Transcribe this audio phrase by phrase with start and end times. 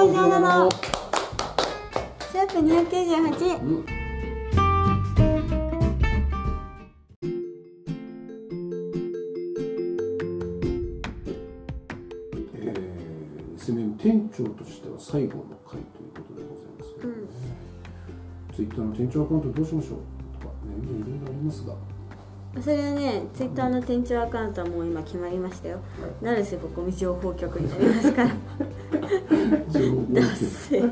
[0.00, 0.70] こしょうなの
[2.32, 3.86] シャープ298、うん。
[12.54, 17.14] えー、セメン店長としては最後の回ということでございますけどね、
[18.56, 19.98] ツイッターの店長アカウントどうしましょう
[20.40, 21.74] とかねいろいろありますが。
[22.60, 25.80] それはねツイッターの店長アカウントはもう今決まりましたよ。
[26.22, 28.30] なるせここ情報局になりますから
[29.70, 30.90] 情報ダッセー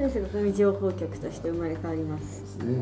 [0.00, 2.78] なるせ情報局として生まれ変わりますですね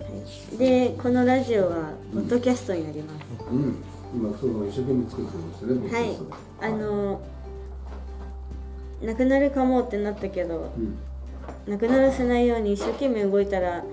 [0.00, 0.06] は
[0.54, 3.76] いでこのラジオはポッドキャストになります、うん
[4.14, 6.06] 今そうの一生懸命作ってましたね
[6.60, 7.20] はいあの
[9.02, 10.96] なくなるかもってなったけどうん
[11.66, 13.84] なくならせないように一生懸命動いたら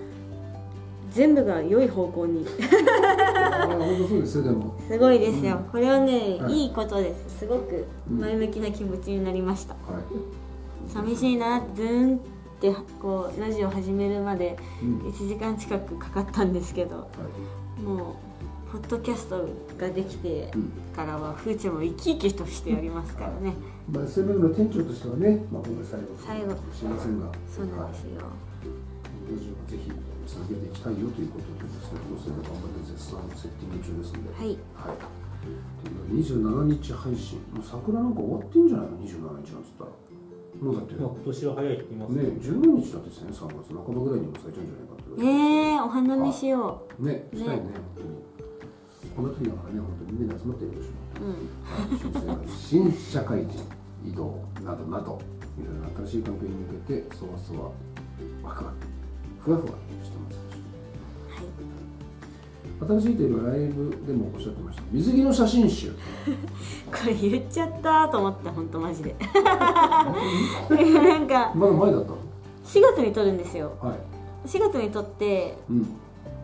[1.11, 2.45] 全部が良い方向に。
[4.25, 4.41] す
[4.97, 6.63] ごいですよ、これはね、はい。
[6.63, 7.39] い、いことです。
[7.39, 10.91] すごく前向きな気持ちになりました、はい。
[10.91, 12.19] 寂しいなズーンっ
[12.61, 14.99] てこうラジオ始めるまでうん。
[15.09, 17.07] 1時間近くかかったんですけどは
[17.79, 17.81] い。
[17.81, 23.53] もうポッドキャストができてうんからはふーちゃんも生き生きとしてやりますからね。
[23.91, 26.51] まあ、セブンの店長としてはね、まあ、今回最後最後。
[26.73, 28.29] しれませんが、そうなんですよ、は
[29.67, 29.91] ぜひ
[30.31, 34.47] 続けていきたいよということでですね、このせいで頑張って絶賛セッティング中ですので、はい
[34.79, 35.03] はい。
[35.83, 39.91] ということで27日配信、もう桜なんか終わってんじゃないの、27日なんつったら。
[40.61, 42.23] もうだって、今年は早いって言いますね。
[42.39, 45.27] 15日だってですね、3月半ばぐらいにも咲いちゃうんじゃないかという。
[45.27, 48.31] えー、お花見しよね、したいね、本当に。
[49.11, 51.01] この時だからね、本当にみんなで集まってるでしょ。
[51.19, 55.19] ううんはい新社会人移動などなど
[55.59, 57.71] いろいろな新しい環境に向けてそわそわ
[58.41, 59.00] ワクワク
[59.43, 59.69] ふわふわ
[60.03, 60.37] してます。
[60.37, 61.45] でしょ
[62.85, 62.99] はい。
[62.99, 64.83] 新しいといえばライブでもおっしゃってました。
[64.91, 65.91] 水着の写真集。
[66.91, 69.15] これ言っちゃったと思って本当マジで。
[70.69, 72.17] なんかまだ前だったの
[72.65, 73.73] ？4月に撮るんですよ。
[73.81, 74.47] はい。
[74.47, 75.83] 4月に撮ってうん。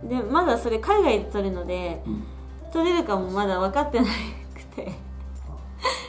[0.08, 2.24] でまだそれ海外で撮るのでうん。
[2.72, 4.92] 撮れるかもまだ分かってなくて。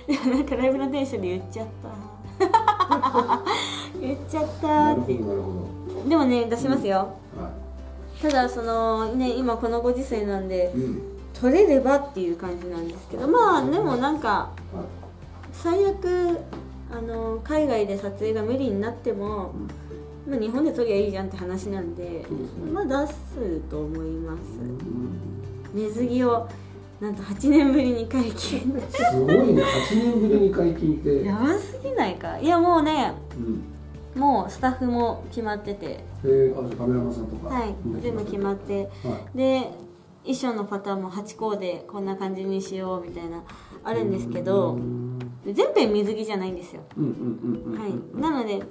[0.06, 2.09] でもなんかライブのテンションで言っちゃった。
[4.00, 7.50] 言っちゃったってどなるほでもね出しますよ、どは
[8.20, 11.03] ただそのね今このご時世なんでいうん。
[11.34, 14.84] 撮れればっていう感じなんですけどまあでもなんかは
[15.53, 16.36] 最悪
[16.91, 19.53] あの海外で撮影が無理になっても、
[20.28, 22.25] まあ、日本で撮りゃいいじゃんって話なんでね。
[22.72, 24.41] まあ出すと思います。
[24.60, 25.19] うん。
[25.75, 26.48] 水着を
[27.00, 28.60] なんと8年ぶりに解禁。
[28.91, 29.62] すごいね。
[29.62, 31.25] 8年ぶりに解禁って。
[31.25, 32.36] やばすぎないか？
[32.41, 33.62] いやもうねうん
[34.18, 36.04] もうスタッフも決まってて。
[36.24, 37.54] えー、あじゃあカメラマンさんとか。
[37.54, 38.90] はい全部決まって。
[39.04, 39.38] はい。
[39.38, 39.70] で
[40.24, 43.42] 衣装のパターンも8個でこんな感じにしようみたいな
[43.84, 45.18] あるんですけどうん。
[45.46, 46.82] 全編水着じゃないんですよ。
[46.96, 48.62] はい、なので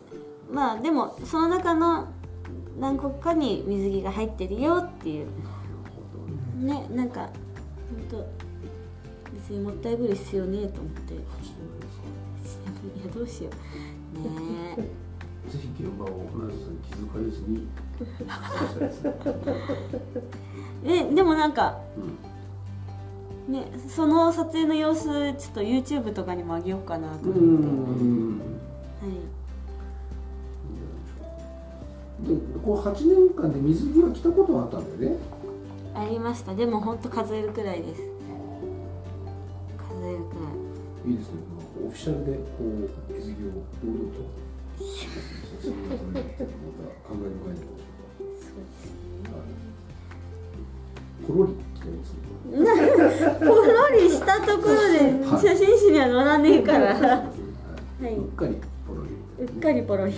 [0.51, 2.07] まあでもその中の
[2.77, 5.27] 何個かに水着が入ってるよっていう。
[6.59, 6.87] ね。
[6.91, 7.31] なんか本
[8.09, 8.27] 当
[9.33, 11.13] 別にもったいぶる必要ねえと思って。
[11.13, 11.17] い
[13.05, 13.49] やどうしよ
[14.15, 14.19] う。
[14.19, 15.06] ね
[15.49, 17.67] ぜひ現場をナイさんに気づかれずに。
[20.85, 23.53] えででもなんかうん。
[23.53, 25.03] ねその撮影の様子
[25.35, 27.43] ちょっと YouTube とかにもあげようかなと思って、う
[28.03, 28.41] ん。
[28.99, 29.07] は
[32.23, 35.17] い、でこう8年間で水着は着たことはあったんだよね。
[35.95, 36.53] ありました。
[36.53, 38.01] でも本当数えるくらいです。
[39.77, 40.41] 数えるくら
[41.09, 41.11] い。
[41.11, 41.39] いいですね。
[41.85, 44.19] オフィシャルでこう水着を堂々と
[44.77, 49.47] 写真を撮るっていうのはまた考え深いんじゃないでしょうか、はい、
[51.25, 52.13] コロリ着てます。
[52.13, 56.95] ねポロリしたところで写真誌には載らねえから。
[56.95, 57.23] は
[58.01, 58.55] い、うっかり
[58.88, 59.43] ポロリ。
[59.43, 60.13] うっかりポロリ。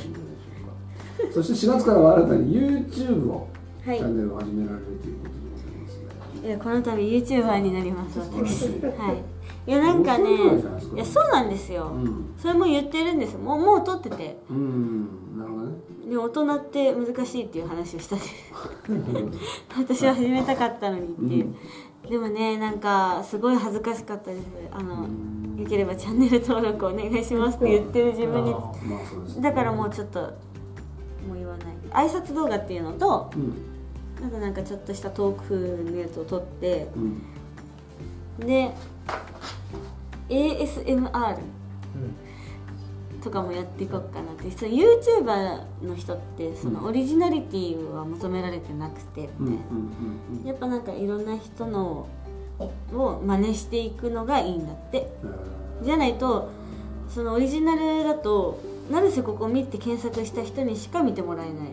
[1.33, 3.47] そして4月からは新たに YouTube を
[3.83, 3.99] チはい。
[4.01, 5.28] ャンネルを始められるというこ
[6.41, 8.65] とでございますね、いやこの度 YouTuber になります私。
[8.97, 9.39] はい。
[9.69, 10.31] いやなんかね
[10.95, 12.33] いやそうなんですよ、うん。
[12.37, 14.39] それも言ってるんですもうもう撮ってて。
[14.49, 15.77] うんなるほどね。
[16.09, 18.33] で大人って難しいっていう話をしたんです。
[19.77, 21.55] 私は始めたかったのにっていう、
[22.09, 24.45] でもねなんかすごい恥ずかしかったです。
[24.71, 25.07] あの、
[25.55, 28.55] よければチャンネル登録お願いしますって言ってる自分に。
[29.39, 30.27] だからもうちょっとも
[31.33, 32.07] う言わない。
[32.07, 33.78] 挨拶動画っていうのとうん
[34.25, 37.21] あとなんかちょっとしたトーク風のやつを撮ってうん。
[38.45, 38.71] で
[40.29, 41.37] ASMR
[43.15, 43.21] うん。
[43.21, 44.49] とかもやっていこうかなって。
[44.51, 49.29] その YouTuber の人ってそのオリジナリティは求められてなくて、
[50.45, 52.07] やっぱなんかいろんな人の
[52.93, 55.11] を真似していくのがいいんだって。
[55.23, 55.59] えー。
[55.83, 56.49] じゃないと
[57.07, 58.61] そのオリジナルだと
[58.91, 61.69] 成瀬ここ見って検索した人にしか見てもらえない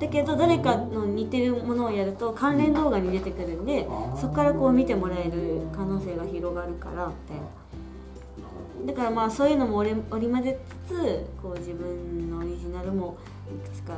[0.00, 3.86] だけど誰かの似てるものをやると関連動画に出てくるんで
[4.20, 7.42] そこからこう見てもらえる可能性が広がるからみたいな
[8.86, 13.18] だからまあそういうのも織り交ぜつつこう自分のオリジナルも
[13.52, 13.94] いくつか、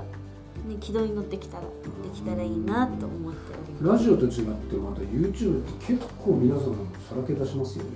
[0.66, 1.68] ね、軌道に乗ってきたらで
[2.14, 3.98] きたらいいなと思っております。
[3.98, 6.72] ラジオと違ってまた YouTube って結構皆さん
[7.08, 7.90] さらけ出しますよね。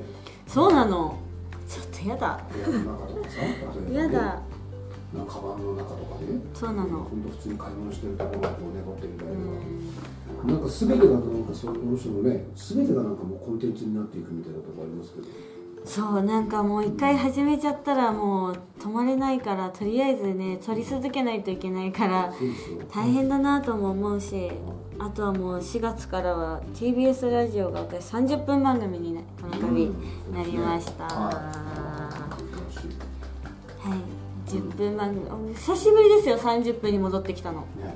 [0.46, 1.18] そうなの。
[1.66, 2.40] ちょっとやだ。
[3.90, 4.42] やだ
[5.14, 6.26] なんかカバンの中とかね。
[6.52, 7.06] そうなの。
[7.06, 8.56] 今度普通に買い物してるところがこ
[8.96, 10.46] うってみたいうん。
[10.46, 15.26] な、なんか全てがなんかその人のね全てがなんかもうコンテンツになっていくみたいなところありますけど。
[15.84, 22.32] そうなんかもう一回始めちゃったらもう止まれないからとりあえずね撮り続けないといけないから
[22.90, 24.50] 大変だなとも思うし
[24.98, 29.94] あとはもう4月からは TBS ラジオが私30分番組になこの度
[30.32, 31.04] なりました、
[34.58, 35.54] 10分番組。
[35.54, 37.60] 久しぶりですよ30分に戻ってきたの。
[37.60, 37.94] ね。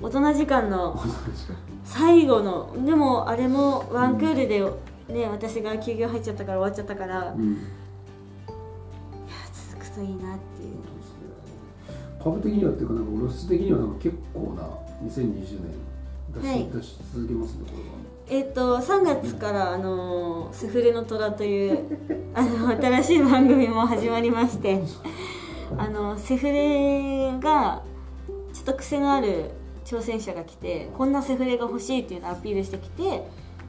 [0.00, 1.02] 大人時間の
[1.84, 2.72] 最後の。
[2.84, 4.60] でもあれもワンクールで、
[5.12, 7.58] ね私が休業入っちゃったから終わっちゃったから、いやうん
[9.72, 10.78] 続くといいなっていう
[12.22, 14.62] 株的にはっていうかなんか露出的にはなんか結構な
[15.04, 15.88] 2020年
[16.34, 16.70] 出し,、はい。
[16.70, 18.08] 出し続けますねこれは。
[18.30, 21.78] えっ、と3月からあのスフレの虎という
[22.34, 24.82] あの新しい番組も始まりまして
[25.76, 27.82] あのセフレが
[28.54, 29.50] ちょっと癖のある
[29.84, 33.24] 挑戦者が来てこんなセフレが欲しいっていうのをアピールしてきて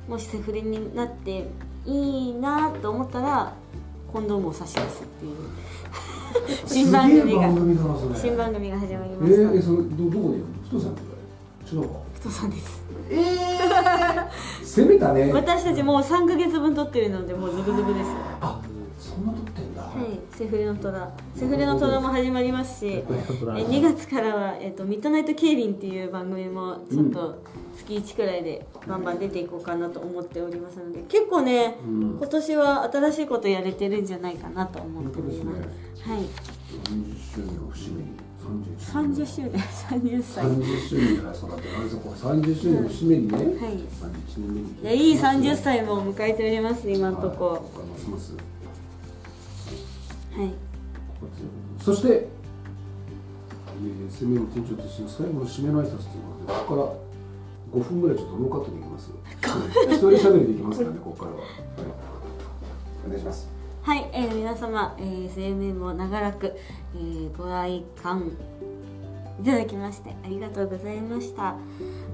[0.07, 1.47] もしセフレになって
[1.85, 3.53] いいなと思ったら
[4.11, 5.37] コンドームを差し出すっていう。
[6.67, 7.49] 新番組が
[8.15, 10.45] 新番組が始まりえました、ー、えそれどどこでやるの？
[10.63, 11.09] 太さんとか
[11.73, 11.99] 違うか。
[12.13, 12.78] 太さんです
[13.09, 15.31] えー、攻めたね。
[15.33, 18.07] 私たちもう3ヶ月分撮ってるのでもうズブズブです。
[18.07, 18.61] よあ
[18.99, 21.11] そんな撮ってんだ、はい、セフレの虎。
[21.35, 22.87] セフレの虎も始まりますし。
[22.87, 27.41] え2月からは、えっとミッドナイト競輪っていう番組もちょっと
[27.75, 32.17] 月1くらいでバンバン出ていこうかなと思っておりますので結構ね、うん。
[32.17, 35.61] 今年は新しいことやれてるんじゃないかなと思っております。
[36.05, 36.25] 本はい。
[36.69, 39.51] 30周年を節目に30 30周年。
[39.51, 41.15] 30歳30周年。
[41.15, 43.45] じゃないそうだってあれそこ30周年の節目にね、はい。
[43.45, 43.75] まあ、1
[44.37, 47.49] 年目にいやいい30歳も迎えております今のとこ。
[47.49, 47.59] はい
[50.39, 50.53] はい。
[51.83, 59.11] そして、えー、攻めの店長としての最後の締めの挨拶ということでここから5分ぐらいちょっとノーカットでいきます。
[59.39, 61.47] 一人喋りでいきますからねここからは、はい、
[63.05, 63.58] お願いします
[63.89, 66.55] はい、えー皆様、えー、SMM を長らく、
[66.93, 68.37] えーご愛観
[69.41, 71.47] いただきましてありがとうございました。
[71.47, 71.57] あ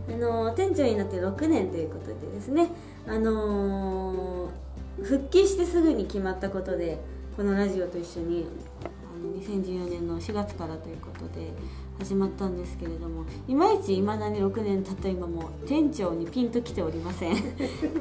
[0.08, 2.70] の店長になって6年ということでですね
[3.06, 6.98] あのー復帰してすぐに決まったことで
[7.36, 8.48] このラジオと一緒に
[9.46, 11.52] 2014年の4月からということで
[12.00, 17.36] 始まったんですけれどもいまいちいまだに6年経った今も店長にピンときておりません。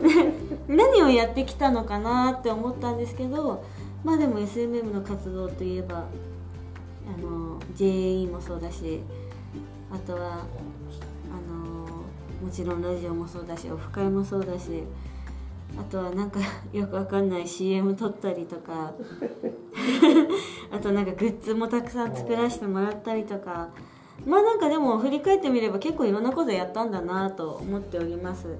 [0.67, 3.63] 何をやってきたのかなって思ったんですけど
[4.03, 6.07] まあでも SMM の活動といえば
[7.07, 9.01] あの JAE もそうだし
[9.93, 10.45] あとはあ
[11.51, 11.87] の
[12.43, 14.83] もちろんラジオもそうだしオフ会もそうだし
[15.79, 16.41] あとはなんか
[16.73, 18.93] よくわかんない CM 撮ったりとか。
[20.75, 23.69] あとなんかグッズもたくさん作らせてもらったりとか。
[24.27, 28.57] まあなんかでも振り返ってみれば結構いろんなことやったんだなと思っております。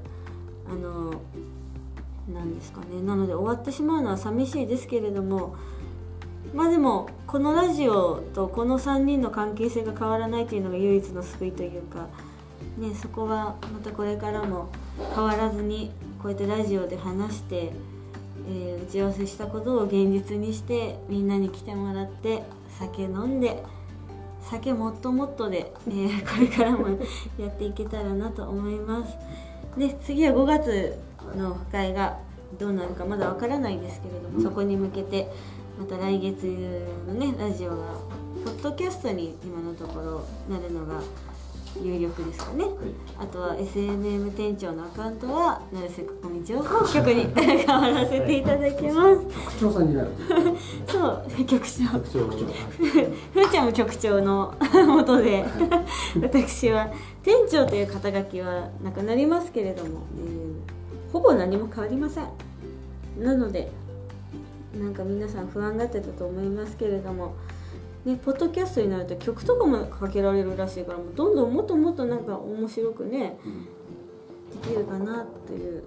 [0.69, 1.15] あの
[2.33, 3.01] なんですかね。
[3.03, 5.55] なので終わってしまうのは寂しいですけれども。
[6.53, 12.07] まあでもこのラジオとこの3人の関係性が変わらないというのが唯一の救いというか、
[12.79, 14.69] ね、そこはまたこれからも
[15.17, 15.91] 変わらずに
[16.23, 17.73] こうやってラジオで話して、
[18.49, 22.43] えー打ち合わせしたことを現実にしてみんなに来てもらって
[22.79, 23.63] 酒飲んで
[24.43, 26.89] 酒もっともっとで、えー これからも
[27.39, 29.17] やっていけたらなと思います。
[29.79, 30.99] で次は5月
[31.37, 32.19] のオフ会が
[32.59, 35.29] どうなるかまだわからないですけれども、うんそこに向けて
[35.79, 36.45] また来月
[37.09, 37.77] のねラジオが
[38.45, 41.01] ポッドキャストに今のところなるのが
[41.83, 42.65] 有力ですかね、
[43.19, 49.21] あとは SMM 店長のアカウントは成瀬ここみ情報局に 変わらせていただきます。
[49.23, 50.09] 局長さんになる
[50.87, 51.99] そう局長。
[51.99, 52.19] 特徴
[53.33, 54.55] ふーちゃんも局長の
[54.87, 55.45] 元で。
[56.23, 56.91] 私は
[57.23, 60.45] 店長という肩書きはなくなりますけれども、えー
[61.15, 62.29] ほぼ何も変わりません。
[63.21, 63.71] なので
[64.77, 67.37] なんか皆さん不安がってたと思いますけれども
[68.05, 73.65] ね、ポッドキャストになると曲とかもかけられるらしいからもうどんどんもっともっとなんか面白くねうん
[74.63, 75.85] できるかなという。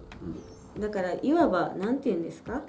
[0.79, 2.61] だからいわばなんて言うんですか？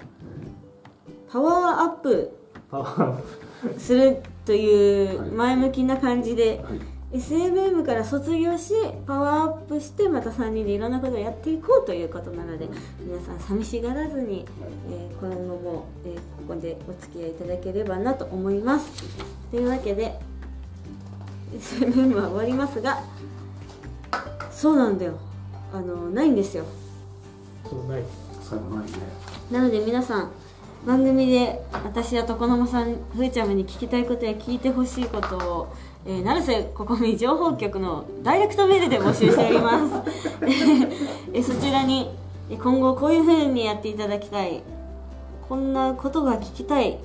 [1.31, 2.31] パワーアップ
[2.69, 5.29] パワーするというはい。
[5.31, 6.79] 前向きな感じで、はい
[7.11, 8.73] SMM から卒業し
[9.07, 12.67] パワーアップしてまた3人でいろんなことをやっていこうということなので
[12.99, 14.45] 皆さん寂しがらずに、
[14.91, 16.15] えー今後も、えー
[16.47, 19.03] ここでお付き合いいただければなと思います。
[19.51, 20.19] というわけで
[21.53, 23.03] SMM は終わりますが
[24.51, 25.13] そうなんだよ。
[25.73, 26.65] あのないんですよ。
[27.69, 28.03] そうない。
[28.41, 28.91] 最後ないね。
[29.51, 30.31] なので皆さん
[30.85, 35.73] 番組で私や床の間さんふーちゃんに聞きたいことや聞いてほしいことを、
[36.05, 40.11] えー、成瀬ここみ情報局のダイレクトメールで募集しております。
[41.33, 42.09] えーそちらに
[42.49, 44.63] 今後こういうふうにやっていただきたい。
[45.47, 46.99] こんなことが聞きたい、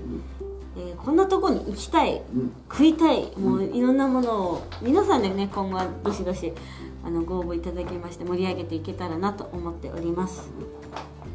[0.76, 2.22] えーこんなとこに行きたい。
[2.70, 3.32] 食いたい。
[3.36, 6.52] もういろんなものを皆さんでね今後はどしどし
[7.04, 10.48] あのご応募いただきまして盛り上げていけたらなと思っております。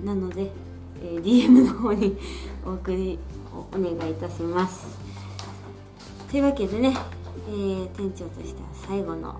[0.03, 0.49] なので、
[1.03, 2.17] えー DM の方に
[2.65, 3.19] お送り
[3.53, 4.97] おお願いいたします。
[6.31, 6.95] というわけでね、
[7.47, 9.39] えー店長としては最後の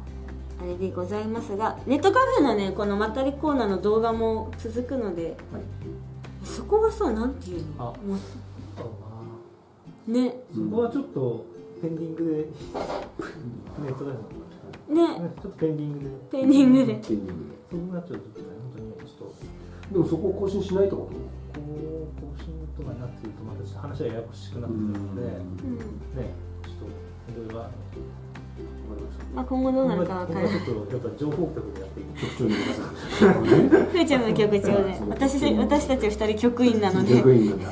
[0.62, 5.64] あれでございますがネットカフェのねこのまったりコーナーの動画も続くのではい。
[6.44, 7.90] そこはさなんていうの？
[7.90, 8.06] あ。
[8.06, 8.18] も
[8.78, 8.88] そう
[10.08, 10.28] うね。
[10.28, 11.46] なそこはちょっと
[11.82, 12.32] ペンディングで
[13.84, 14.18] ネットだよ
[14.90, 15.32] ねね。
[15.42, 16.10] ちょっとペンディングで。
[16.32, 16.94] ペンディングで。
[16.94, 17.34] エンディング
[17.70, 19.36] そこがちょっとね本当にちょっと
[19.90, 25.22] ででもそこを更新しないってことこう更新とかになってるとまたちょっと話がややこしくなってくるので。
[25.22, 25.28] ね
[25.64, 25.78] うん。
[25.80, 26.86] ちょっと
[27.30, 27.56] いろい
[29.34, 30.50] まあ、今後どうなるかわからない。
[30.50, 33.36] ちょっとやっぱ情報局でやっていく局長にください
[33.70, 37.18] ふーちゃんの局長で私私たち二人局員なので。
[37.18, 37.70] 局員な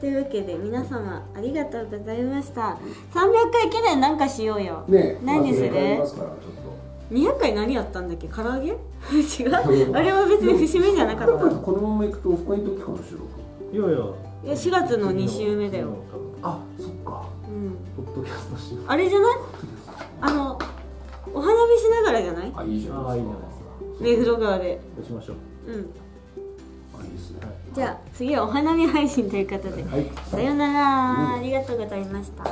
[0.00, 2.76] というわけで皆様ありがとうございました。
[3.14, 4.84] 300回記念なんかしようよ。
[4.88, 5.24] ねえ。
[5.24, 5.70] 何する？
[5.70, 8.26] まあそれ変わりますからちょっ200回何やったんだっけ？
[8.26, 8.70] 唐揚げ？
[9.14, 9.94] 違う？
[9.94, 11.48] あれは別に節目じゃなかった。
[11.48, 13.26] とこのまま行くとオフ会の時かも収録
[13.72, 13.76] い。
[13.78, 14.54] やいやいや。
[14.54, 15.90] 4月の2週目だよ、
[18.92, 19.36] あれじゃない？
[20.20, 20.58] あの
[21.32, 22.52] お花見しながらじゃない？
[22.54, 24.02] あいいじゃないああいいじゃですか。
[24.02, 24.80] 目黒川で。
[24.96, 25.36] そうしましょう。
[25.72, 25.90] うん。
[27.00, 27.40] あいいですね。
[27.74, 29.82] じゃあ次はお花見配信ということで。
[29.82, 30.10] はい。
[30.30, 31.36] さようなら。
[31.36, 32.44] ありがとうございました。
[32.44, 32.50] あ